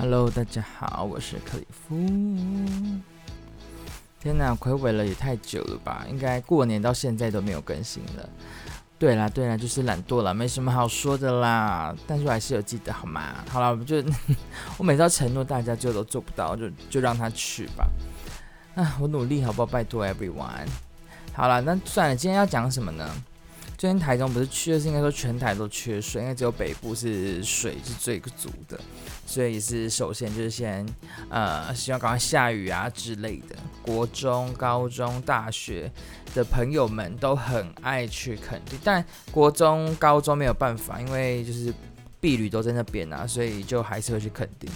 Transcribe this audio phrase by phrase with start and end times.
[0.00, 1.96] Hello，大家好，我是克里夫。
[4.20, 6.06] 天哪，睽违了也太久了吧？
[6.08, 8.28] 应该过年到现在都没有更新了。
[8.96, 11.92] 对啦，对啦，就是懒惰了，没什么好说的啦。
[12.06, 13.44] 但是我还是有记得，好吗？
[13.50, 14.00] 好了，我就
[14.78, 17.84] 我每次要承诺大家，就都做不到，就就让他去吧。
[18.76, 19.66] 啊，我努力，好不好？
[19.66, 20.68] 拜托，everyone。
[21.32, 23.04] 好了，那算了，今天要讲什么呢？
[23.78, 28.76] 最近台中不是缺，是应该说全台都缺水，因为只有北部是水是最足的，
[29.24, 30.84] 所以是首先就是先
[31.30, 33.54] 呃希望赶快下雨啊之类的。
[33.80, 35.88] 国中、高中、大学
[36.34, 41.72] 的朋友们都很爱去垦丁，但国中、高中没有办法，因为就是
[42.18, 44.68] 毕旅都在那边啊，所以就还是会去垦丁。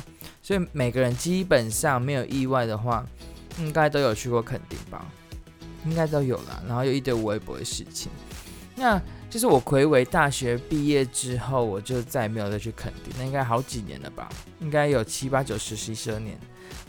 [0.44, 3.04] 所以每个人基本上没有意外的话，
[3.58, 5.04] 应该都有去过垦丁吧？
[5.86, 6.62] 应该都有啦。
[6.68, 8.08] 然后有一堆微博的事情。
[8.82, 9.00] 那
[9.30, 13.14] 就是我魁伟大学毕业之后，我就再也没有再去垦丁。
[13.16, 14.28] 那应该好几年了吧？
[14.58, 16.36] 应该有七八九十十一十二年。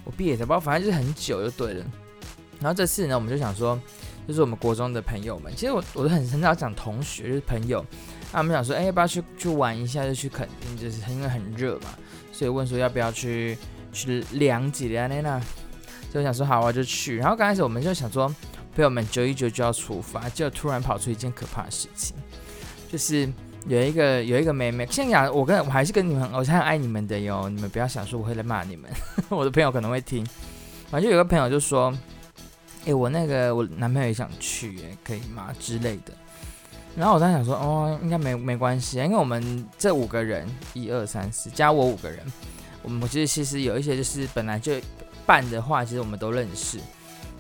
[0.04, 1.86] 我毕业的不知道，反正就是很久就对了。
[2.60, 3.80] 然后这次呢，我们就想说，
[4.28, 7.86] 就是我们国中的朋友们，其实我我都很很少讲同学，就是朋友。
[8.32, 10.04] 那我们想说，哎、要不要去去玩一下？
[10.04, 11.96] 就去垦丁，就是因为很热嘛，
[12.32, 13.56] 所以问说要不要去
[13.92, 15.40] 去凉几凉那那。
[16.12, 17.18] 所以我想说好啊，就去。
[17.18, 18.34] 然后刚开始我们就想说。
[18.76, 22.16] 朋友们，九一九就要出发，就突然跑出一件可怕的事情，
[22.92, 23.32] 就是
[23.68, 28.90] 有一个有一个妹妹，现在讲，我跟我还是跟你们，我是很爱你们的哟，你们不要想说我会来骂你们，
[29.30, 30.26] 我的朋友可能会听，
[30.90, 31.94] 反正有个朋友就说，
[32.82, 35.54] 哎、欸，我那个我男朋友也想去，诶，可以吗？
[35.60, 36.14] 之类的，
[36.96, 42.20] 然后我当时想说，哦，应该没没关系，因为我们这五个人，一二三四加我五个人，
[42.82, 44.74] 我们其实其实有一些就是本来就
[45.26, 46.80] 办的话，其实我们都认识。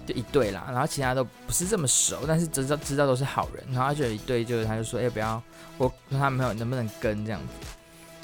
[0.05, 5.41] 就一对啦，然后其他都不是这么熟，但是知道知道都是好人，然后就有一对，就是他就说，要、不要
[5.77, 7.67] 我跟他朋友能不能跟这样子，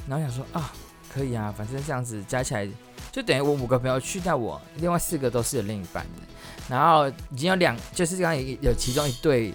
[0.08, 0.72] 然后想说啊，
[1.14, 2.68] 可以啊，反正这样子加起来
[3.12, 6.22] 就等于我五个朋友去掉我，另外四个都是有另一半的，
[6.70, 9.54] 然后已经有两，就是刚刚有有其中一对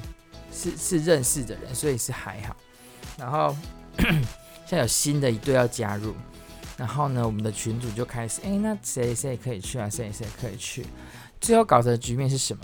[0.53, 2.57] 是是认识的人，所以是还好，
[3.19, 3.55] 然后
[4.67, 6.15] 现在有新的一对要加入，
[6.77, 9.89] 然后呢，我们的群主就开始，哎、那谁谁可以去啊？
[9.91, 10.87] 谁谁可以去？
[11.45, 12.61] 最后搞的局面是什么？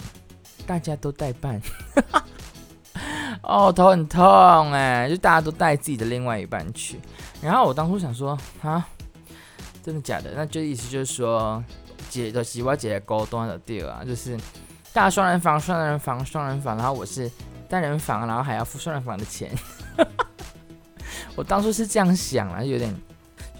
[0.67, 1.61] 大家都代办，
[3.43, 6.99] 哦，头很痛哎，就大家都带自己的另外一半去。
[7.43, 8.89] 然后我当初想说啊，
[9.83, 10.33] 真的假的？
[10.35, 11.63] 那就意思就是说，
[12.09, 14.39] 姐的喜欢姐的高端的地啊，就是
[14.95, 17.31] 大双人房、双人房、双人房，然后我是
[17.69, 19.51] 单人房，然后还要付双人房的钱。
[21.37, 22.95] 我当初是这样想啊，有点。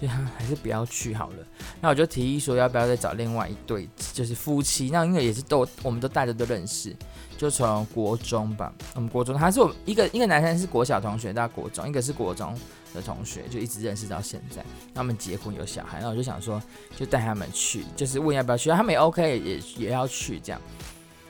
[0.07, 1.35] 还是不要去好了。
[1.79, 4.89] 那我就提议说，要不要再找另外一对，就是夫妻。
[4.89, 6.95] 那因为也是都，我们都大家都认识，
[7.37, 8.73] 就从国中吧。
[8.95, 12.57] 我们国中，他是我一个一个男生是国小同学，到国中，一个是国中
[12.93, 14.63] 的同学，就一直认识到现在。
[14.93, 16.61] 他们结婚有小孩，那我就想说，
[16.95, 18.69] 就带他们去，就是问要不要去。
[18.69, 20.61] 他们也 OK，也也要去这样。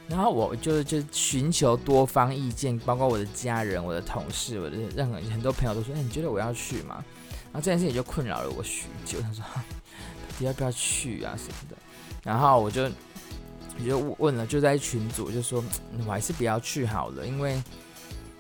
[0.08, 7.04] 然后我就是就寻求多方意见，包括我的家人、我的同事、我的任何很多朋友都说：“哎，你觉得我要去吗？”
[7.52, 9.20] 然后这件事情就困扰了我许久。
[9.22, 9.44] 他说：
[10.40, 11.76] “你要不要去啊什么的？”
[12.24, 15.64] 然后我就我就问了，就在群组就说
[16.06, 17.62] ：“我还是不要去好了，因为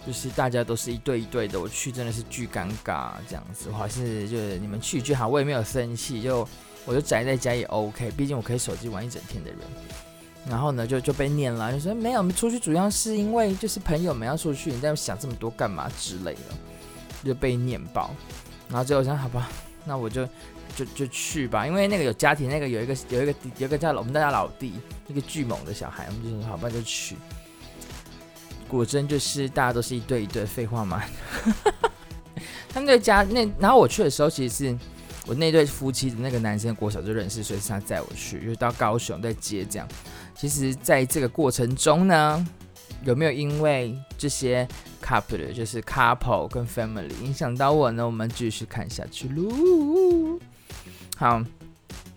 [0.05, 3.69] 就是大家都是一对一对的，我去真的是巨尴尬这样子。
[3.71, 6.47] 我还是就是你们去就好，我也没有生气，就
[6.85, 9.59] 我就宅在家也 OK，毕竟我可以手机玩一整天的人。”
[10.49, 16.39] 然后呢，就就被念了，就说没有，我们出去主要是因为就是朋友们要出去，你在想这么多干嘛之类的，
[17.23, 18.09] 就被念爆。
[18.71, 19.49] 然后最后想，好吧，
[19.85, 20.25] 那我就
[20.75, 24.73] 就就去吧，因为那个有家庭，那个有一个有一个有一个叫我们大家老弟，
[25.07, 27.15] 一个巨猛的小孩，我们就说好吧，就去。
[28.67, 31.03] 果真就是大家都是一对一对，废话嘛。
[32.73, 34.77] 他们在家那，然后我去的时候，其实是。
[35.27, 39.87] 我那对夫妻的那个男生国小就认识，所以是他载我去，就到高雄再接这样。
[40.35, 42.47] 其实，在这个过程中呢，
[43.03, 44.67] 有没有因为这些
[45.03, 48.05] couple 就是 couple 跟 family 影响到我呢？
[48.05, 50.39] 我们继续看下去喽。
[51.17, 51.43] 好，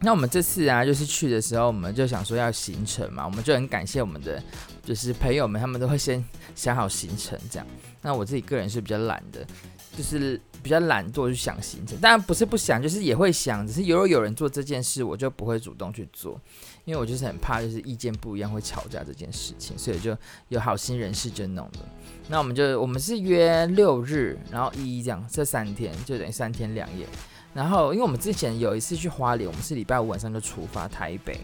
[0.01, 4.43] 那我们这次啊，就是去的时候，我们就想说要行程嘛，我们就很感谢我们的
[4.83, 6.23] 就是朋友们，他们都会先
[6.55, 7.67] 想好行程这样。
[8.03, 9.47] 那我自己个人是比较懒的。
[9.96, 16.41] 就是比较懒惰去想行程，当然不是不想，就是也会想，只是如果有人做这件事，我就不会主动去做，
[16.85, 20.17] 因为我就是很怕就是意见不一样会吵架这件事情，所以就
[20.49, 21.88] 有好心人士就弄了。
[22.29, 27.06] 那我们就我们是约六日，然后一这样这三天就等于三天两夜。
[27.52, 31.38] 然后因为我们之前有一次去花莲，我们是礼拜五晚上就出发台北，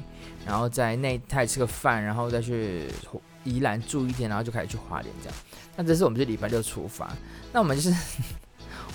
[0.45, 2.89] 然后在那泰吃个饭，然后再去
[3.45, 5.39] 宜兰住一天，然后就开始去花莲这样。
[5.77, 7.17] 那这次我们就礼拜六出发，
[7.53, 7.95] 那我们就是。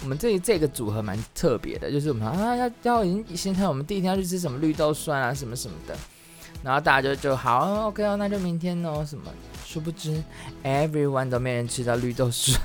[0.01, 5.95] 我们这这个组合蛮特别的，就是我们啊要要已经先看我们第一天要去吃什么绿豆酸啊什么什么的，
[6.63, 9.31] 然后大家就就好 OK 哦，那就明天哦什么，
[9.65, 10.23] 殊不知
[10.63, 12.59] everyone 都没人吃到绿豆酸。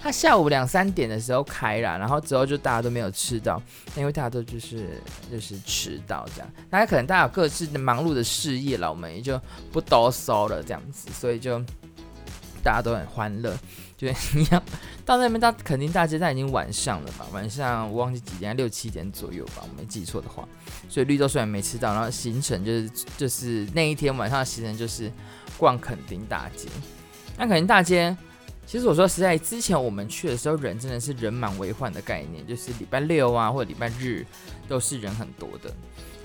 [0.00, 3.60] 他下午两三点的时候开了，然后之后就大家都没有吃到，
[3.96, 6.48] 因为大家都就是就是迟到这样。
[6.70, 9.38] 大家可能大家有各自的忙碌的事业了，我们也就
[9.72, 11.58] 不多说了这样子，所以就
[12.62, 13.52] 大家都很欢乐。
[13.98, 14.62] 就一样
[15.04, 17.26] 到那边到垦丁大街，但已经晚上了吧？
[17.32, 20.48] 晚上我忘记几点，六七点左右吧，我没记错的话。
[20.88, 25.12] 所以绿豆虽然没吃到，然后行程就是就是那一天晚上的行程就是
[25.58, 26.68] 逛垦丁大街。
[27.36, 28.16] 那垦丁大街。
[28.64, 34.26] 其实我说实在，之前我们去的时候，人真的是人满为患的概念，就是礼拜六啊或者礼拜日
[34.68, 35.72] 都是人很多的。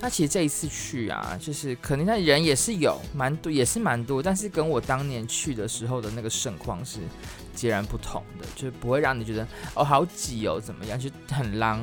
[0.04, 6.98] 那其实这一次去啊，就是可能他人也是有蛮多，也是蛮多，但是跟我当年去的时候的那个盛况是
[7.54, 11.80] 截然不同的，就是不会让你觉得哦好挤哦怎么样，就很浪。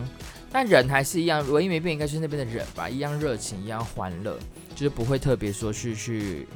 [0.51, 4.37] 但人还是一样，唯一没变应该是那边的人吧，一样热情，一样欢乐，
[4.75, 6.47] 就是不会特别说去去，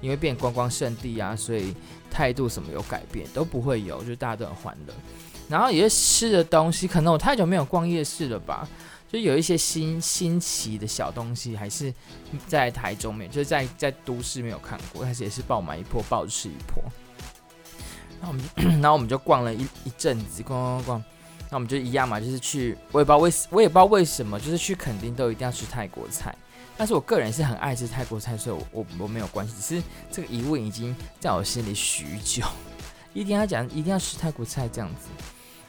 [0.00, 1.74] 因为变观光胜地啊，所以。
[2.12, 4.92] 态度什么有改变都不会有，就大家都很欢乐。
[5.48, 8.68] 然后有些吃的东西，可能我太久没有逛夜市了吧，
[9.12, 11.92] 就有一些新新奇的小东西，还是
[12.46, 16.82] 在台中没，就是在在都市没有看过，但是也是爆买一波，爆吃一波。
[18.20, 21.04] 那我们就， 然后我们就逛了一一阵子，逛逛逛。
[21.50, 26.32] 那我们就一样嘛，就是去，我也不知道为，我也不知道为什么，就是去垦丁都一定要吃泰国菜。
[26.76, 29.54] 但是我个人是很爱吃泰国菜，所以我我我没有关系。
[29.54, 32.44] 只是这个疑问已经在我心里许久，
[33.12, 35.08] 一定要讲，一定要吃泰国菜这样子。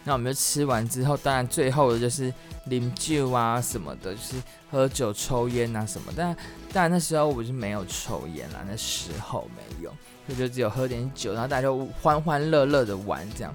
[0.03, 2.33] 那我们就吃完之后，当然最后的就是
[2.69, 4.35] 饮酒啊什么的，就是
[4.69, 6.11] 喝酒抽烟啊什么。
[6.15, 6.35] 但
[6.73, 9.89] 但那时候我就没有抽烟啦，那时候没有，
[10.25, 13.53] 所以就只有喝点酒，然后大家就欢欢乐乐的玩这样。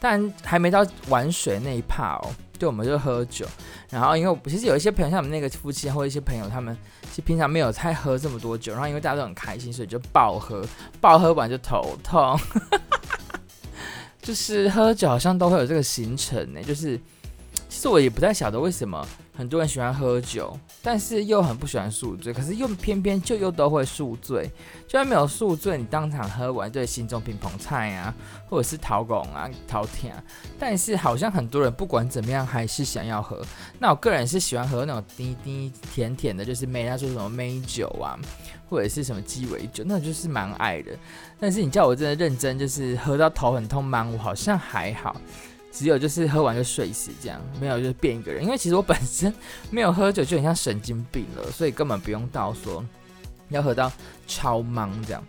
[0.00, 2.30] 但还没到玩水那一趴哦。
[2.56, 3.44] 对我们就喝酒，
[3.90, 6.74] 然后因为其实有一些朋友，像我们那个夫妻或一些朋友，他们
[7.10, 10.64] 其实平常没有太喝这么多酒，然后因为大家都很开心，所以就爆喝，
[11.00, 12.38] 爆喝完就头痛，
[14.24, 16.98] 就是喝酒好像都会有这个行程呢，就是
[17.68, 19.06] 其实我也不太晓得为什么。
[19.36, 24.48] 很多人喜欢喝酒，但是又很不喜欢宿醉，可是又偏偏就又都会宿醉。
[24.86, 28.14] 就算没有宿醉，你当场喝完，对心中乒乓菜啊，
[28.48, 30.22] 或者是陶拱啊、陶甜啊，
[30.56, 33.44] 但是好像很多人不管怎么样还是想要喝。
[33.80, 38.16] 那我个人是喜欢喝那种滴滴甜甜的，就是梅他说什么梅酒啊，
[38.74, 40.90] 或者是什么鸡尾酒，那就是蛮爱的。
[41.38, 44.04] 但是你叫我真的认真，就是喝到头很痛吗？
[44.12, 45.16] 我好像还好。
[45.70, 48.44] 只有就是喝完就睡死这样，没有就是变一个人。
[48.44, 49.32] 因为其实我本身
[49.70, 52.84] 没有喝酒就很像神经病了，所以根本不用到说
[53.48, 53.90] 要喝到
[54.28, 55.24] 超忙这样。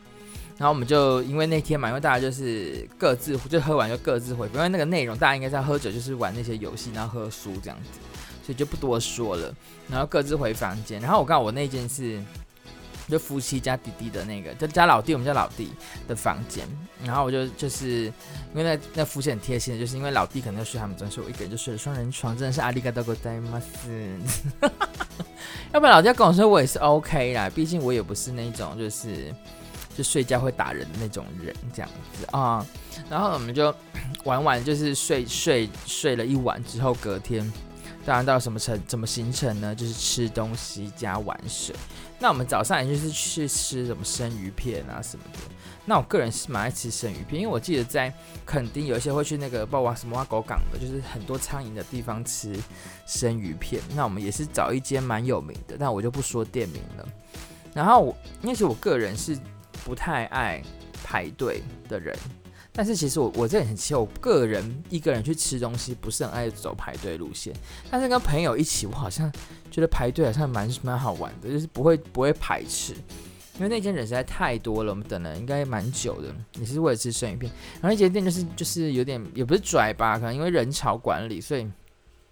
[0.57, 7.99] 然后我们就因为那天嘛，因为大家就是各自就喝完就各自回，因为那个内容大家应该在喝酒就是玩那些游戏，然后喝书这样子，
[8.45, 9.51] 所以就不多说了。
[9.89, 11.01] 然后各自回房间。
[11.01, 12.21] 然后我告诉我那件事。
[13.08, 15.72] 就夫妻加弟弟的那个，就加老弟，我们家老弟
[16.06, 16.66] 的房间。
[17.04, 18.04] 然后我就就是
[18.54, 24.70] 因为那那夫妻很贴心的，就是因为老弟可能要睡他们床，所以我一个人就睡了双人床，真的是阿里嘎多ございます。
[25.72, 29.34] 要不然老弟要跟我说，我也是 OK 啦，毕竟我也不是那种就是
[29.96, 32.64] 就睡觉会打人的那种人这样子啊。
[33.08, 33.74] 然后我们就
[34.24, 37.50] 玩完就是睡睡睡了一晚之后，隔天。
[38.05, 39.73] 当然到什么程怎么行程呢？
[39.73, 41.75] 就是吃东西加玩水。
[42.19, 45.39] 那我们早上也就是去吃什么生鱼片啊什么的。
[45.85, 48.13] 那我个人是蛮爱吃生鱼片，因为我记得在
[48.45, 52.55] 垦丁有一些会去那个不知道什么挖狗港的，就是很多苍蝇的地方吃
[53.07, 53.81] 生鱼片。
[53.95, 57.07] 那我们也是找一间蛮有名的，但我就不说店名了。
[57.73, 59.37] 然后我，因为是我个人是
[59.83, 60.61] 不太爱
[61.03, 62.15] 排队的人。
[62.75, 67.53] 但是其实我我这里很奇怪，我个人一个人去吃东西不是很爱走排队路线，
[67.89, 69.31] 但是跟朋友一起，我好像
[69.71, 72.93] 觉得排队好像蛮蛮好玩的，就是不会不会排斥，
[73.55, 77.49] 因为那间人实在太多了，我们等了应该蛮久的，也是为了吃生鱼片。
[77.75, 81.65] 然后那间店就是就是有点也不是拽吧，可能因为人潮管理，所以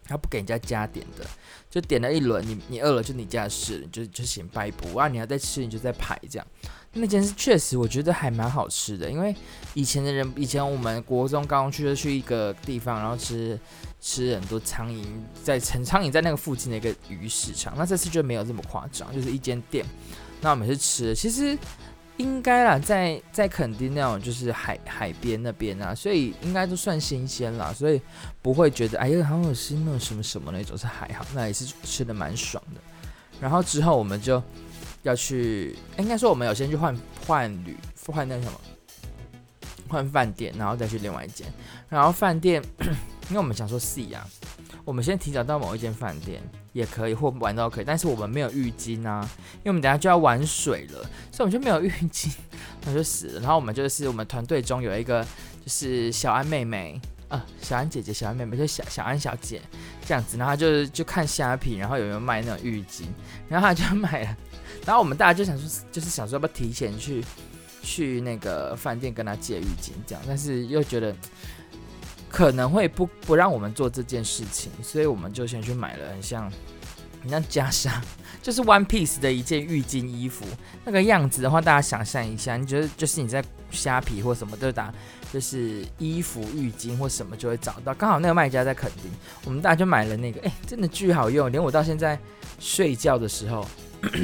[0.06, 1.26] 他不给人家加点的，
[1.70, 6.46] 就点了一轮，你你饿了就你家的事，就就行拜不啊，你要再吃你就再排这样。
[6.96, 9.36] 那间是确实，我觉得还蛮好吃的，因为
[9.74, 13.60] 以前的人，以前我们国中、高中去就去一个地方，然后吃
[14.00, 15.04] 吃很多苍蝇，
[15.44, 17.74] 在陈苍蝇在那个附近的一个鱼市场。
[17.76, 19.84] 那这次就没有这么夸张，就是一间店。
[20.40, 21.58] 那我们是吃，其实
[22.18, 28.00] 应该啦，在在垦丁那种就是海海边那边啊，所以应该都算新鲜啦，所以
[28.40, 32.80] 不会觉得哎呀好恶心那种什么什么那种，是还好，那也是吃的蛮爽的。
[33.42, 34.40] 然后之后我们就。
[35.04, 38.60] 要去，应该说我们有先去换换旅，换那什么，
[39.88, 41.46] 换饭店，然后再去另外一间。
[41.90, 42.62] 然后饭店
[43.30, 44.28] 因为我们想说 C 啊，
[44.84, 46.42] 我们先提早到某一间饭店
[46.72, 51.00] 也可以，或玩都可以，但是我们没有浴巾啊，因为我们等下就要玩水了，
[51.32, 52.34] 所以我们就没有浴巾，
[52.86, 53.40] 那就死了。
[53.42, 55.24] 然后我们就是我们团队中有一个
[55.64, 57.00] 就是小安妹妹。
[57.34, 59.60] 啊，小安姐姐、小安妹妹，就小小安小姐
[60.06, 63.06] 这样子，然后就就看虾皮，然后有没有卖那种浴巾，
[63.50, 64.38] 然后他就买了，
[64.86, 67.26] 然后我们大家就想说，就是想说要不要提前去
[67.82, 71.16] 去那个饭店跟他借浴巾这样，但是又觉得
[72.30, 76.52] 可能会不不让我们做这件事情，所以我们就先去买了很像
[77.24, 77.92] 很像袈裟，
[78.44, 80.46] 就是 One Piece 的一件浴巾衣服，
[80.86, 84.94] 那个样子的话，大家想象一下，你觉得就是你在虾皮或什么都打。
[85.34, 89.12] 就是衣服、浴巾或什么就会找到，刚好那个卖家在垦丁，
[89.46, 92.16] 我们大家就买了那个，哎、真的巨好用，连我到现在
[92.60, 93.68] 睡觉的时候，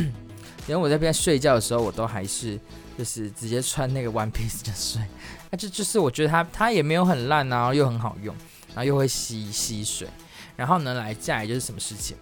[0.68, 2.60] 连我在边睡觉的时候，我都还是
[2.96, 5.02] 就是直接穿那个 one piece 就睡，
[5.50, 8.36] 那就就是我觉得它它也没有很烂，然后又很好用，
[8.68, 10.08] 然后又会吸吸水，
[10.56, 12.16] 然后呢来再就是什么事情，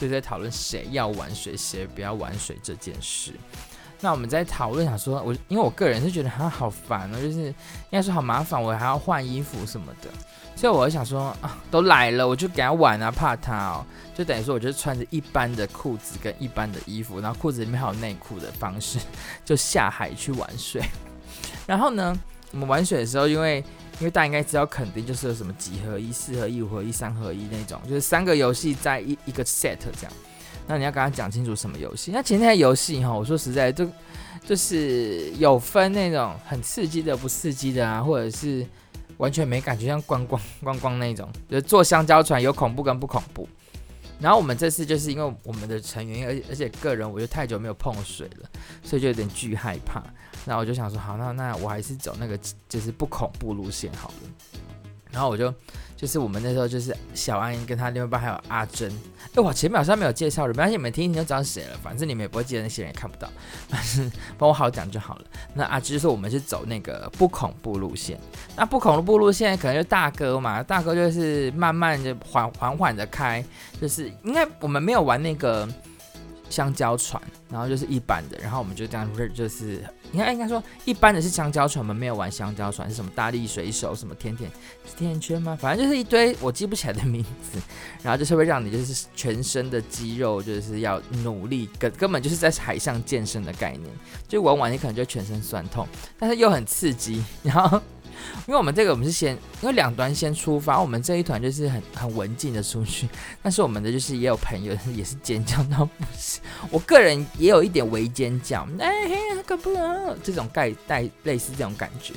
[0.00, 3.32] 就在讨论谁要玩水，谁不要玩水这件事。
[4.00, 7.54] 那我们在讨论，想说，我因为我个人是觉得他好烦哦，就是应
[7.90, 10.10] 该说好麻烦，我还要换衣服什么的，
[10.54, 18.98] 所以我就想说啊，都来了，我就给他玩啊，怕他哦，就等于说，我就穿着一般的裤子跟一般的衣服，然后裤子里面还有内裤的方式，
[19.42, 20.82] 就下海去玩水。
[21.66, 22.14] 然后呢，
[22.50, 23.64] 我们玩水的时候，因为
[24.00, 30.12] 因为大家应该知道，肯定就是有什么几合一、四合一、五合一、三合一那种，就是三个游戏在一一个 set 这样。
[30.66, 32.10] 那你要跟他讲清楚什么游戏？
[32.12, 33.86] 那其实那些游戏哈，我说实在，就
[34.46, 38.66] 就是有分那种很刺激的、不刺激的啊，或者是
[39.18, 43.46] 完全没感觉，像观光观光那种，就是坐香蕉船有恐怖跟不恐怖。
[44.20, 48.48] 然后我们这次就是因为我们的成员，而且而且个人，我就太久没有碰水了，
[48.82, 50.02] 所以就有点巨害怕。
[50.44, 54.14] 那我就想说，好，那那我还是走那个就是不恐怖路线好了。
[55.10, 55.52] 然后我就。
[55.96, 58.92] 就是我们那时候就是小安跟他另外一半还有阿珍，
[59.32, 61.78] 哎，我前面好像没有介绍人，没关系，你们听一听就知道谁了。
[61.82, 63.30] 反正你们也不会记得那些人，也看不到，
[63.68, 65.24] 反正帮我好讲就好了。
[65.54, 68.18] 那阿珍就是我们是走那个不恐怖路线，
[68.54, 73.42] 那不恐怖路线可能就大哥嘛，大哥就是慢慢的缓缓缓的开，
[73.80, 75.66] 就是应该我们没有玩那个。
[76.54, 77.20] 香蕉船，
[77.50, 79.82] 然后就是一般的，然后我们就这样，就是
[80.12, 84.48] 应该应该说一般的是香蕉船，我们没有玩香蕉船，是什么大力水手，什么甜甜
[84.84, 85.58] 甜甜圈吗？
[85.60, 87.58] 反正就是一堆我记不起来的名字，
[88.04, 93.90] 然后就是会让你就是全身的肌肉就是要努力，根根本就是在海上健身的概念，
[94.28, 97.82] 就玩完你可能就全身酸痛，但是又很刺激，然后。
[98.46, 103.08] 因为我们这个我们是先，因为两端先出发，我们这一团就是很很文静的出去，
[103.42, 112.12] 但是我们的就是也有朋友也是尖叫到不行，我个人也有一点微尖叫，哎嘿，可不能这种概带类似这种感觉，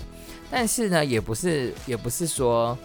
[0.52, 2.78] 但是呢，也不是也不是说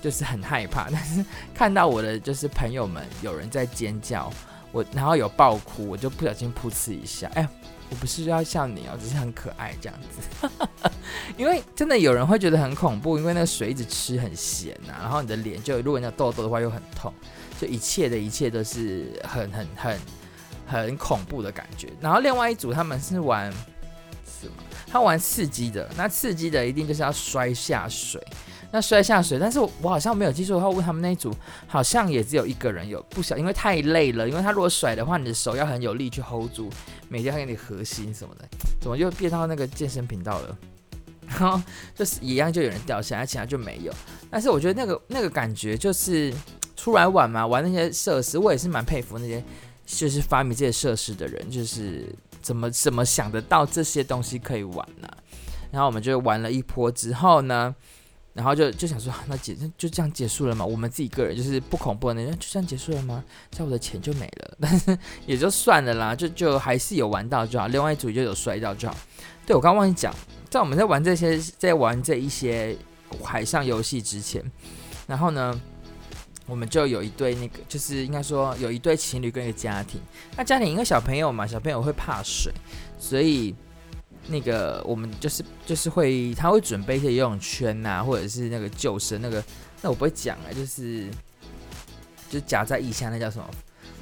[0.00, 4.32] 就是很害怕，但是看到我的就是朋友们有人在尖叫，
[4.72, 7.48] 我然后有爆哭，我就不小心噗嗤一下，哎。
[7.92, 10.48] 我不是要笑你哦，只是很可爱这样子，
[11.36, 17.12] 因为真的有人会觉得很恐怖，因为那个水一直吃很咸呐、然后你的脸就如果你有痘痘的话又很痛，
[17.60, 19.98] 就一切的一切都是很很很
[20.66, 21.92] 很恐怖的感觉。
[22.00, 23.52] 然后另外一组他们是玩
[24.24, 24.54] 什么？
[24.90, 28.18] 他玩刺激的，那刺激的一定就是要摔下水。
[28.74, 31.30] 那摔下水，但是我我好像没有记错的话，问他们那一组
[31.66, 36.70] 好像也只有一个人有不小，因为太累了，因为他如果甩的话，你的手要很有力去 hold 住，
[37.12, 38.48] 每天还给你核心什么的，
[38.80, 40.58] 怎么又变到那个健身频道了？
[41.28, 41.60] 然后
[41.94, 43.92] 就是一样，就有人掉下来，其他就没有。
[44.30, 46.32] 但是我觉得那个那个感觉就是
[46.74, 49.44] 出来玩嘛，玩那些设施，我也是蛮佩服那些
[49.84, 52.06] 就是发明这些设施的人，就是
[52.40, 55.06] 怎么怎么想得到这些东西可以玩呢、
[55.70, 57.74] 然后我们就玩了一波之后呢，
[58.34, 60.64] 然后就就想说，那结就这样结束了嘛？
[60.64, 63.22] 我们自己个人就是不恐怖的那，就这样结束了吗？
[63.50, 64.96] 这样我的钱就没了， 但是
[65.26, 67.66] 也就算了啦，就就还是有玩到就好。
[67.66, 68.96] 另外一组就有摔到就好。
[69.44, 70.14] 对，我刚刚忘记讲，
[70.48, 72.74] 在我们在玩这些，在玩这一些
[73.22, 74.42] 海上游戏之前，
[75.06, 75.60] 然后呢，
[76.46, 80.00] 我们就有一对那个，就是应该说有一对情侣跟一个家庭。
[80.36, 82.50] 那家庭因为小朋友嘛，小朋友会怕水，
[82.98, 83.54] 所以。
[84.28, 89.42] 那个我们就是就是会，他会准备一些游泳圈呐、或者是那个救生那个，
[89.80, 91.08] 那我不会讲啊，就是
[92.30, 93.48] 就夹在腋下那叫什么，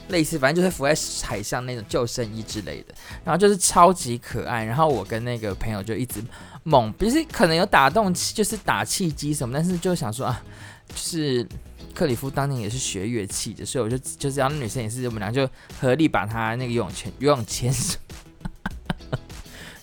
[0.08, 0.94] 类似反正就是浮在
[1.26, 6.22] 海上那种救生衣之类的，然后就是超级可爱，然后我跟那个朋友就一直
[6.64, 10.42] 猛，不是可能有打动，就是打气机什么，但是就想说啊，
[10.88, 11.46] 就是
[11.94, 15.48] 克里夫当年也是学乐器的，所以我就就是让女生也是，我们俩就
[15.80, 17.72] 合力把他那个游泳圈游泳圈。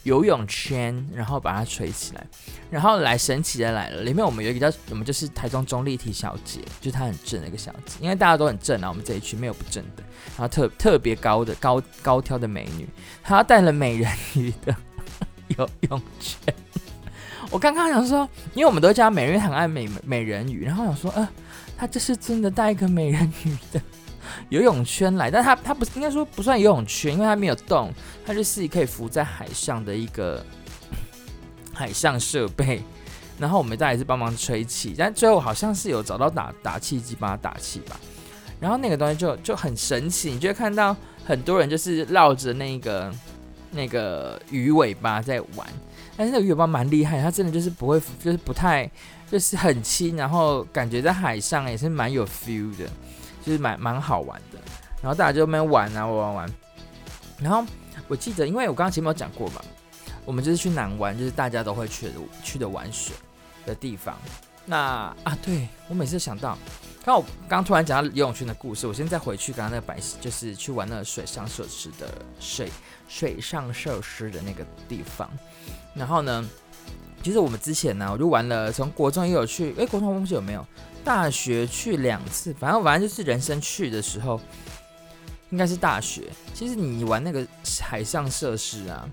[0.07, 2.25] 游泳圈，然后把它垂起来。
[2.71, 10.03] 然后来神奇的来了，里面我们有一个叫我们就是台中中立体小姐，就是她很正的一个小姐，因为大家都很正啊，我们这一区没有不正的。
[10.37, 12.87] 然后特 特别高的高高挑的美女，
[13.21, 14.75] 她带了美人鱼的
[15.57, 16.53] 游泳圈。
[17.49, 21.27] 我刚刚想说，因为我们都叫美人鱼很爱美美人鱼，然后想说，呃，
[21.77, 23.81] 她这是真的带一个美人鱼的。
[24.50, 27.91] 游泳圈来，但它它不是应该说不算游泳圈，因为它没有动，
[28.25, 30.46] 它就是可以浮在海上的一个
[31.74, 32.81] 海上设备。
[33.39, 38.00] 然后我们大家也是帮忙吹气，但最后好像是有找到打打气机帮它打气吧。
[38.60, 43.13] 然后那个东西就就很神奇，你就会看到很多人就是绕着那个
[43.69, 45.67] 那个鱼尾巴在玩，
[46.15, 48.89] 但是那个鱼尾巴蛮厉害，它真的就是不会就是不太
[49.29, 52.89] 就是很轻，然后感觉在海上也是蛮有 feel 的。
[53.48, 54.60] 就是蛮蛮好玩的，
[55.01, 56.54] 然后大家就那边玩啊玩玩玩，
[57.39, 57.63] 然后
[58.10, 59.62] 我记得，因为我刚刚前面有讲过嘛，
[60.25, 62.12] 我们就是去南湾，就是大家都会去的
[62.44, 63.16] 去的玩水
[63.66, 64.18] 的地方。
[64.66, 66.58] 那啊，对我每次想到，
[67.06, 72.70] 刚我刚突然讲到游泳圈的故事，我现在回去刚刚那个白，就是去玩那个水上设施的水
[73.08, 75.30] 水上设施的那个地方。
[75.94, 76.46] 然后呢，
[77.24, 80.68] 其实我们之前呢，我就玩了，从国中也有去，诶，国中忘记有没有。
[81.07, 84.37] 大学去两次，反正反正就是人生去的时候，
[85.51, 86.23] 应该是大学。
[86.53, 87.47] 其实你玩那个
[87.79, 89.09] 海上设施啊，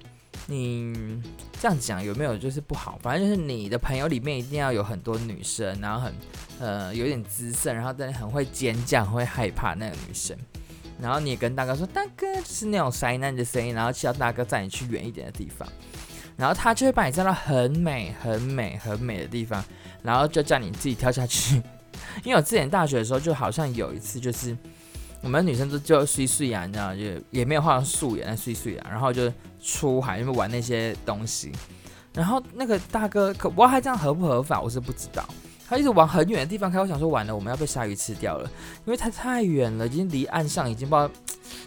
[0.48, 1.22] 你
[1.60, 2.98] 这样讲有没有就是不好？
[3.00, 6.12] 反正就是你的朋友里面一定要有很多女生，然后很
[6.58, 10.36] 呃有点姿色，然后但是很会尖叫、很会害怕那个女生。
[11.00, 15.68] 然后你也跟大哥说，大哥就是那种灾难的声音，然后叫大哥载你去远一点的地方，
[16.36, 19.64] 然后他就会把你载到很美、很美、很美的地方，
[20.02, 21.62] 然后就叫你自己跳下去。
[22.22, 24.56] 因为我之前大学的时候，就好像有一次，就是
[25.22, 29.32] 我们女生都就睡睡啊，你知道，就也没有画素颜，睡睡啊，然后就
[29.62, 31.52] 出海，因为玩那些东西。
[32.12, 35.28] 然后那个大哥，可不知道他这样合不合法，我是不知道。
[35.68, 38.50] 他一直往很远的地方开，我想说完了，我们要被鲨鱼吃掉了，
[38.84, 41.10] 因为它太远了，已经离岸上已经不知道。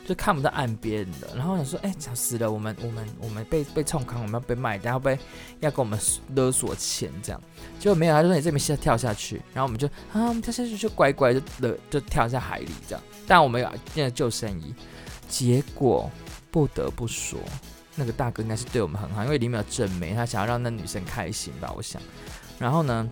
[0.06, 5.18] 就看不到岸边了，然后我想说，哎、欸，死了，我们我们我们被被冲康，我们要被卖，然后被
[5.60, 6.00] 要给我们
[6.34, 7.42] 勒索钱这样，
[7.78, 14.74] 结果没有，他说你这边先跳下去，然后我们就啊，我们跳下去就乖乖就勒就跳下海里这样，但我们有那个救生衣，
[15.28, 16.10] 结果
[16.52, 17.38] 不得不说，
[17.96, 22.02] 那个大哥应该是对我们很好，因为里面有正妹，他想要让那女生开心吧，我想，
[22.58, 23.08] 然后呢，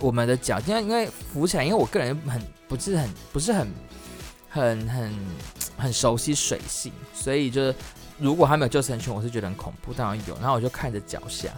[0.00, 3.68] 我们的脚，因为因为浮起来，因为我个人很不是很不是很。
[4.52, 5.14] 很很
[5.78, 7.72] 很熟悉水性，所以就是
[8.18, 9.94] 如果还没有救生圈，我是觉得很恐怖。
[9.94, 11.56] 当然有，然后我就看着脚下，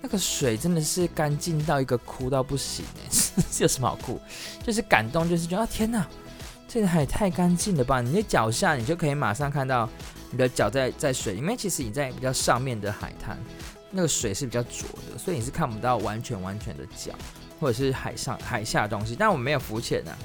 [0.00, 3.32] 那个水真的是干净到一个哭到不行哎，是
[3.64, 4.20] 有什么好哭？
[4.64, 6.06] 就是感动，就是觉得啊天哪，
[6.68, 8.00] 这个海太干净了吧！
[8.00, 9.88] 你的脚下，你就可以马上看到
[10.30, 11.58] 你的脚在在水里面。
[11.58, 13.36] 其实你在比较上面的海滩，
[13.90, 17.12] 那个水是比较浊的，所以你是看不到完全完全的脚，
[17.60, 19.14] 或者是海上海下的东西。
[19.16, 20.16] 但我们没有浮潜啊。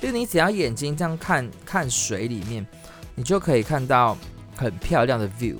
[0.00, 2.66] 就是你只要眼睛这样看看水里面，
[3.14, 4.18] 你就可以看到
[4.56, 5.56] 很漂亮的 view。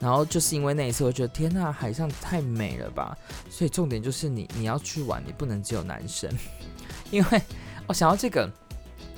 [0.00, 3.14] 然后就是因为那一次，我觉得天呐，海上太美了吧！
[3.50, 6.30] 所以重点就是你你要去玩，你不能只有男生，
[7.12, 7.42] 因为
[7.86, 8.50] 我想要这个，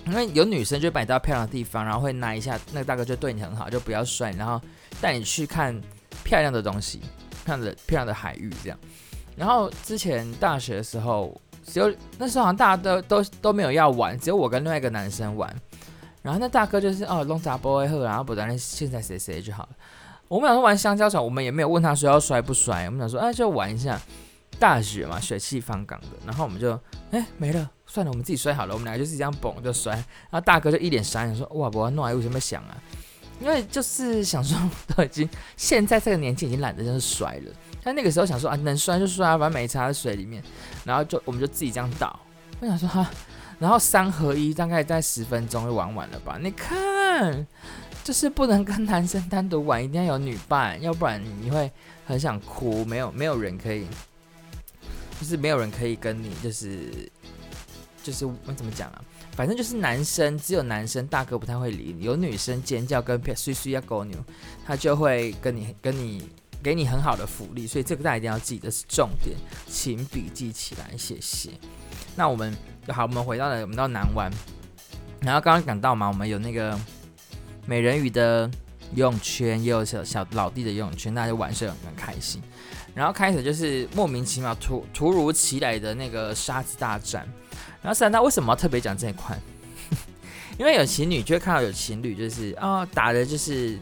[0.07, 4.61] 因为有女生就会把你带到漂亮的地方，然后会拿一下，那个大哥就对你很好，就不要摔，然后
[5.01, 5.81] 带你去看
[6.25, 7.01] 漂亮的东西，
[7.45, 8.77] 看的漂亮的海域这样。
[9.37, 11.39] 然后之前大学的时候。
[11.65, 15.49] 只有那时候好像大家都都都没有要玩，只有我跟另外一个男生玩。
[16.21, 19.69] 然后那大哥就是哦，弄砸波会喝，然后不然现在谁谁就好了。
[20.27, 23.99] 我们俩说玩香蕉船，我们也没有问他说要摔不摔，我们想说哎就玩一下。
[24.59, 26.79] 大学嘛，血气方刚的，然后我们就
[27.13, 28.75] 哎没了，算了，我们自己摔好了。
[28.75, 32.77] 我们俩就是这样蹦就摔，然后大哥就一脸傻眼说哇，我要弄来为什么想啊？
[33.41, 34.59] 因为就是想说
[34.95, 37.53] 都已经现在这个年纪已经懒得就是摔了。
[37.83, 40.43] 但那个时候想说啊，能摔就摔啊，反正没插在水里面，
[40.85, 42.19] 然后就我们就自己这样倒。
[42.61, 43.11] 我想说哈，
[43.59, 46.39] 然后三合一大概在十分钟就玩完了吧？
[46.41, 47.45] 你看，
[48.05, 51.69] 就是不能跟男生单独玩，一定要有女伴，要不然你会
[52.07, 53.89] 很想哭，没有没有人可以，
[55.21, 57.11] 就是没有人可以跟你，就是
[58.05, 59.03] 就是我怎么讲啊？
[59.33, 64.17] 反正就是男生只有男生，大哥不太会理你，有女生尖叫跟碎碎要狗牛，
[64.65, 66.29] 他就会跟你跟你。
[66.63, 71.51] 给你很好的福利，所以这个大家一定要记得是重点，请笔记起来，谢谢。
[72.15, 72.57] 那我们
[72.89, 74.31] 好，我们回到了我们到南湾，
[75.21, 76.79] 然后刚刚讲到嘛，我们有那个
[77.67, 78.49] 美人鱼的
[78.95, 82.41] 游泳圈，也有小小老弟的游泳圈，大家玩水很很开心。
[82.95, 87.27] 然后开始就是莫名其妙突突如其来的那个沙子大战。
[87.81, 89.37] 然后三大为什么要特别讲这一块？
[90.59, 93.79] 因为有情侣就会看到有情侣就是啊、打的就是。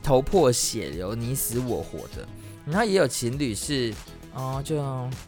[0.00, 2.24] 头破血流、你死我活的。
[2.64, 3.92] 然后也有情侣是，
[4.32, 4.76] 哦，就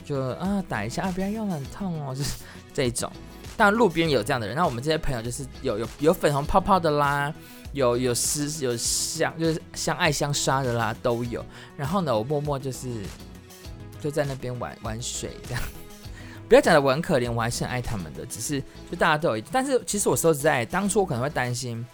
[0.04, 2.36] 就啊打一下啊，不要用，很痛哦，就是
[2.72, 3.10] 这种。
[3.56, 7.34] 但路边有这样的人，那我们这些朋友就是有有有粉红泡泡的啦，
[7.72, 11.44] 有有湿有相就是相爱相杀的啦都有。
[11.76, 12.88] 然后呢，我默默就是
[14.00, 15.62] 就在那边玩玩水这样。
[16.48, 19.42] 不要讲的我很可怜，我还是很爱他们的，只是就大家都有。
[19.50, 21.84] 但是其实我说实在，当初我可能会担心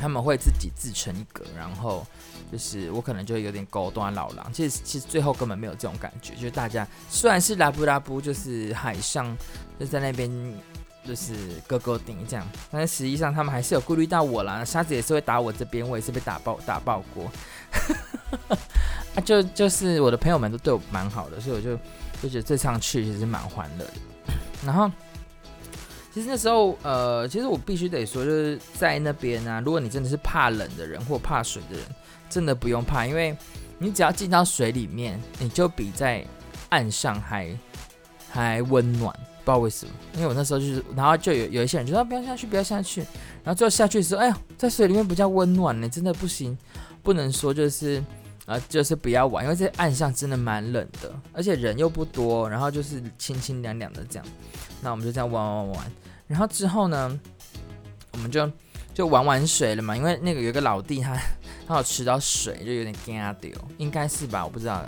[0.00, 2.04] 他们会自己自成一格，然后
[2.50, 4.52] 就是我可能就有点高端老狼。
[4.52, 9.36] 其实其实最后根本没有这种感觉，就是大家虽然是拉布拉布，就是海上
[9.78, 10.28] 就在那边
[11.06, 11.34] 就是
[11.66, 14.64] 勾勾顶这样，但实际上他们还是有顾虑到我啦。
[14.64, 17.30] 沙子也是会打我这边，我也是被打爆打爆过。
[19.14, 21.78] 啊，就就是我的朋友们都对我蛮好的，所以我就。
[22.22, 23.92] 就觉得这趟去其实蛮欢乐的，
[24.64, 24.90] 然后
[26.10, 31.84] 其实那时候，呃，其实我必须得说，就是在那边啊，如果你真的是怕冷的人或怕水的人，
[32.30, 33.36] 真的不用怕，因为
[33.76, 36.24] 你只要进到水里面，你就比在
[36.70, 37.54] 岸上还
[38.30, 39.14] 还温暖，
[39.44, 39.92] 不知道为什么。
[40.14, 43.00] 因为我那时候就是，然后就有有一些人就说不要下去，不要下去，
[43.42, 46.56] 然后最后下去的时候，哎呀，在水里面比较温暖呢，真的不行，
[47.02, 48.02] 不能说就是。
[48.46, 54.26] 啊，就是不要玩，因为在岸上真的蛮冷的，而且人又不多，然后就是清清凉凉的这样。
[54.82, 55.92] 那我们就这样玩玩玩，
[56.26, 57.18] 然后之后呢，
[58.12, 58.46] 我们就
[58.92, 61.18] 就玩玩水了嘛，因为那个有个老弟他
[61.66, 64.44] 他有吃到水，就有点惊掉，应该是吧？
[64.44, 64.84] 我不知道，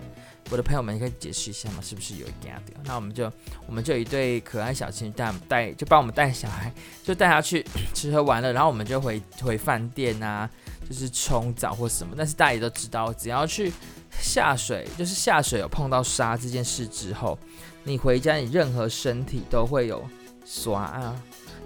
[0.51, 1.79] 我的朋友们可以解释一下吗？
[1.83, 2.77] 是不是有惊掉？
[2.85, 3.31] 那我们就
[3.67, 10.49] 我们就一对可爱小情侣带带就帮我们带小孩，就带他去 吃喝玩乐，然后我们就回回饭店啊。
[10.89, 13.73] 就是冲澡或什么，但是大家也都知道，只要去
[14.21, 17.37] 下水，就是下水有碰到沙这件事之后，
[17.83, 20.09] 你回家你任何身体都会有
[20.45, 21.21] 刷啊，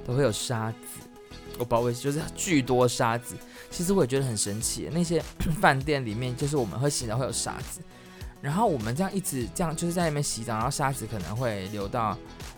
[0.06, 1.06] 都会有沙子。
[1.58, 3.36] 我不知道为什么，就是巨多沙子。
[3.70, 5.22] 其实我也觉得很神奇，那些
[5.60, 7.82] 饭店里面就是我们会洗澡会有沙子，
[8.40, 12.16] 然后我们这样一直这样就是在那边洗澡，然后沙子可能会流到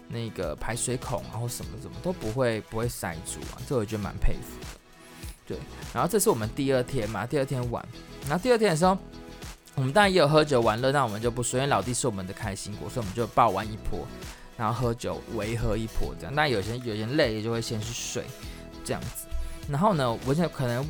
[0.08, 4.66] 那个排水孔，然后什么什么都不会不会塞住啊，这我觉得蛮佩服的。
[5.44, 5.58] 对，
[5.92, 7.84] 然后这是我们第二天嘛，第二天玩，
[8.28, 8.96] 然后第二天的时候，
[9.74, 14.06] 我们当然也有喝酒玩乐，那我们就不说，因为老弟是我们的开心果，所以我们就爆完一波，
[14.56, 16.32] 然后喝酒围喝一波这样。
[16.34, 18.24] 但有些有些累，就会先去睡
[18.84, 19.26] 这样子。
[19.68, 20.86] 然后呢，我想可能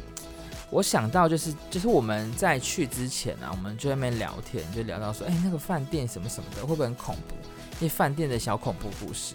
[0.73, 7.35] 我想到就是就是我们在去之前啊，我们就在那边聊天，就聊到说，哎，那个饭店什么什么的会不会很恐怖？
[7.79, 9.35] 那饭店的小恐怖故事。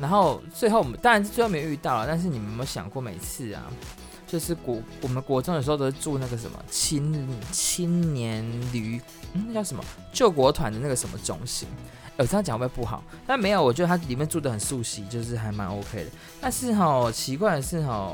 [0.00, 3.62] 然后最后我们当然是最后没遇到了，但是你们有没有想过每次啊？
[4.26, 9.00] 就是国我们国中的时候都是住那个什么青青年旅，
[9.34, 11.68] 嗯，那叫什么救国团的那个什么中心。
[12.16, 13.04] 我这样讲会不会不好？
[13.26, 16.10] 但没有，我觉得它里面住的很熟悉，就是还蛮 OK 的。
[16.40, 18.12] 但是哈，奇怪的是哈，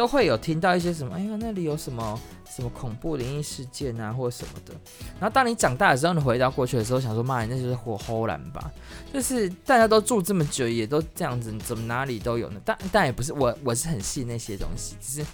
[0.00, 4.72] 都会有听到一些什么，哎呀，那里有什么什么恐怖灵异事件啊，或者什么的。
[5.20, 8.72] 然后当你长大的时候，你回到过去的时候，想说妈呀，那就是火候然吧？
[9.12, 12.58] 就是大家都住这么久，也都这样子，怎么哪里都有呢？
[12.64, 15.26] 但但也不是我，我是很信那些东西，只是。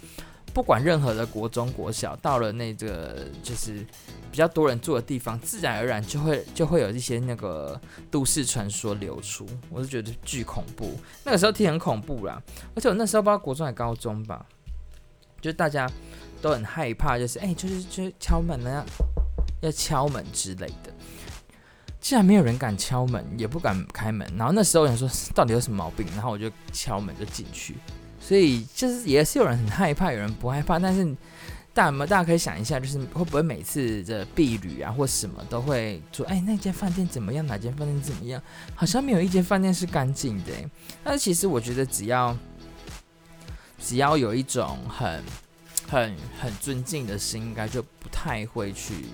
[0.53, 3.85] 不管任何的国中、国小，到了那个就是
[4.31, 9.45] 比较多人住的地方，自然而然就会就会有一些那个都市传说流出。
[9.69, 12.41] 我是觉得巨恐怖，那个时候听很恐怖啦。
[12.73, 14.43] 而且我那时候不知道国中还高中吧，
[15.41, 15.89] 就大家
[16.41, 18.85] 都很害怕，就是哎、就是就是敲门呢，
[19.61, 20.93] 要敲门之类的。
[21.99, 27.75] 既然没有人敢敲门，也不敢开门，然后那时候想说 到底有什么毛病，然后我就敲门就进去。
[28.19, 30.77] 所以就是也是有人很害怕，有人不害怕。
[30.79, 31.03] 但是
[31.73, 37.45] 大家大家可以想一下，就是会不会每次的避旅啊或什么都会说，哎，那间饭店怎么样？
[37.45, 38.41] 哪间饭店怎么样？
[38.75, 40.51] 好像没有一间饭店是干净的。
[41.03, 42.35] 但是其实我觉得，只要
[43.79, 45.23] 只要有一种很
[45.89, 49.05] 很很尊敬的心，应该就不太会去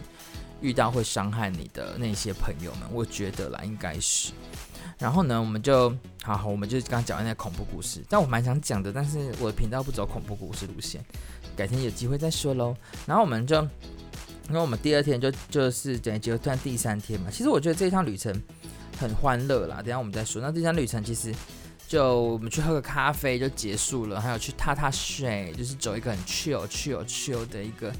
[0.61, 2.83] 遇到会伤害你的那些朋友们。
[2.91, 4.31] 我觉得啦，应该是。
[4.99, 5.89] 然后呢，我们就
[6.23, 11.03] 好好，我们就刚刚讲完那个恐怖故事，但我蛮想讲的，但是我的频道不走恐怖故事路线，
[11.55, 12.75] 改天有机会再说喽。
[13.05, 13.61] 然后我们就，
[14.49, 18.33] 因为我们第二天就就是等于就算第三天嘛，其实我觉得这一趟旅程
[18.97, 19.77] 很欢乐啦。
[19.77, 20.41] 等下我们再说。
[20.41, 21.33] 那这趟旅程其实
[21.93, 27.93] 就我们去喝个咖啡就结束了，还有去踏踏水，就是走一个很 chill chill chill 的一个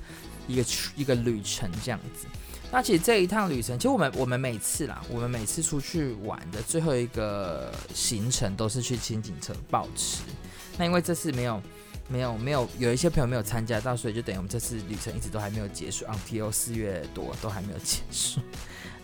[0.47, 2.25] 一个一个旅程这样子。
[2.71, 10.23] 那其实这一趟旅程，其实我们我们每次啦，我们每次出去玩的最后一个行程都是去轻井泽抱吃。
[10.75, 11.61] 那因为这次没有
[12.07, 18.41] 没有没有有一些朋友没有参加到，所以就等于我们这次旅程一直都还没有结束，until 四月多都还没有结束。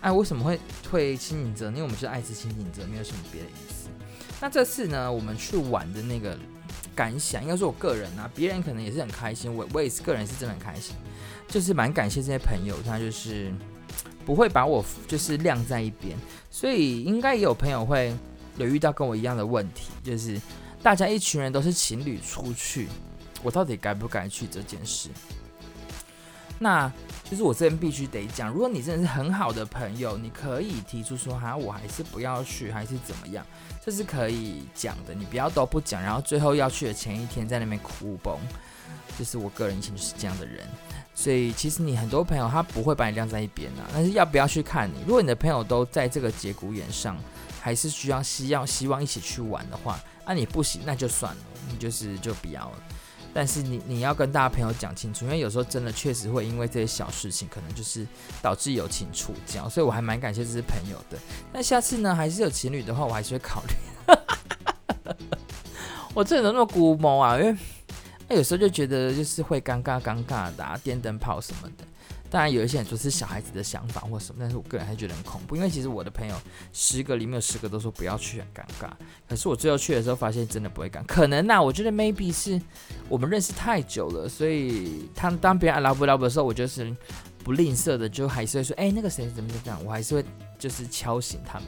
[0.02, 1.68] 哎，为什么会退轻井泽？
[1.68, 3.88] 因为我们是爱吃轻井泽，没有什么别的意思。
[4.42, 6.38] 那这次呢，我们去玩的那个
[6.96, 10.96] 感想，应该说我个人啊，别人可能也是很开心，我我也是个人是真的很开心，
[11.48, 13.54] 就是蛮感谢这些朋友，他就是
[14.26, 16.18] 不会把我就是晾在一边，
[16.50, 18.16] 所以应该也有朋友会
[18.58, 20.40] 有遇到跟我一样的问题，就是
[20.82, 22.88] 大家一群人都是情侣出去，
[23.44, 25.10] 我到底该不该去这件事？
[26.58, 26.92] 那
[27.30, 33.46] 就是我这边必须得讲，如果你真的是很好的朋友，你可以提出说哈，我还是不要去，还是怎么样，
[33.86, 35.14] 这是可以讲的。
[35.14, 38.36] 你不要都不讲，然后最后要去的前一天在那边哭崩。
[39.18, 40.66] 就是我个人以前就是这样的人，
[41.14, 45.02] 所以其实你很多朋友他不会把你晾在一边啊，但是要不要去看你？
[45.06, 47.18] 如果你的朋友都在这个节骨眼上，
[47.60, 52.84] 还是需要希望希望一起去玩的话，那你不行，那就算了，你就是就不要了。
[53.34, 58.06] 但是你你要跟大家朋友讲清楚，因为有时候真的确实会因为这些小事情，可能就是
[58.42, 61.18] 导致友情触礁，所以我还蛮感谢这些朋友的。
[61.54, 63.74] 那下次呢，还是有情侣的话，我还是会考虑。
[66.16, 67.56] 我这人那么孤谋啊，因为
[68.30, 71.86] 有时候就觉得就是会尴尬尴尬的，啊，电灯泡什么的。
[72.30, 76.36] 当然有一些人说是小孩子的想法或什么，但是我个人还觉得很恐怖，因为其实我的朋友
[76.72, 78.90] 十个里面有十个都说不要去，很尴尬。
[79.28, 82.62] 可是我最后去的时候发现真的不会尴，可能呐，我觉得 maybe 是
[83.08, 86.96] 我们认识太久了，所以他当别人拉不拉不的时候，我就是
[87.44, 90.24] 不吝啬的，就还是会说，哎、那个谁怎么怎么样，我还是会
[90.60, 91.68] 就是敲醒他们，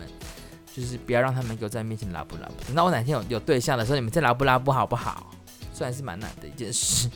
[0.75, 2.63] 就是不要让他们给我在面前拉不拉不。
[2.67, 5.33] 等到我哪天有有对象的时候，你们再拉不拉不好不好？
[5.73, 7.09] 虽然是蛮难的一件事，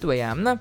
[0.00, 0.58] 对呀、那。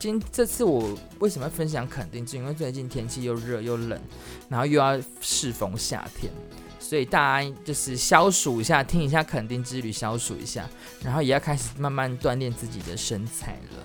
[0.00, 2.26] 今这次我为什么要分享肯定？
[2.26, 4.00] 是因为最近天气又热又冷，
[4.48, 6.32] 然后又要适逢夏天，
[6.78, 10.66] 所以大家就是消暑一下，听一下垦丁之旅，消暑一下，
[11.04, 13.84] 然后也要开始慢慢锻炼自己的身材了，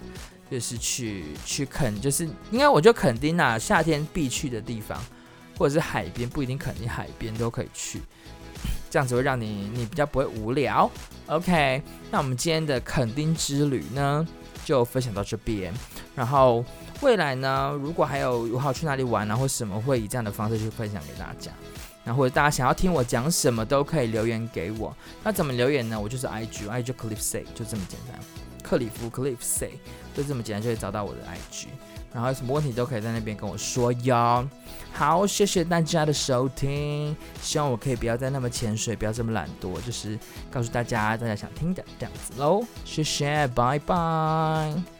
[0.49, 4.97] 就是去去垦，就是应该我觉得垦丁啊，夏天必去的地方，
[5.57, 7.99] 或者是海边，不一定垦丁海边都可以去，
[8.89, 10.89] 这样子会让你你比较不会无聊。
[11.25, 14.25] OK，那我们今天的垦丁之旅呢，
[14.65, 15.71] 就分享到这边，
[16.15, 16.65] 然后
[17.01, 21.51] 未来呢，如果还有我好去哪里玩啊，或什么，会以这样的方式去分享给大家。
[22.03, 24.95] 然后或者大家想要听我讲什么，都可以留言给我。
[25.23, 25.99] 那怎么留言呢？
[25.99, 28.19] 我就是 IG，IG Cliff Say，就这么简单。
[28.63, 29.73] 克里夫 Cliff Say，
[30.15, 31.67] 就这么简单就可以找到我的 IG。
[32.15, 34.47] 然后有什么问题都可以在那边跟我说哟。
[34.93, 40.17] 好，谢谢大家的收听，希望我可以不要再那么潜水，不要这么懒惰，就是
[40.49, 42.63] 告诉大家大家想听的这样子喽。
[42.85, 44.94] 谢谢，拜拜。